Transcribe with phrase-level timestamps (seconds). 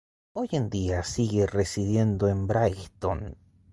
[0.33, 3.37] Hoy en día, sigue residiendo en Brighton.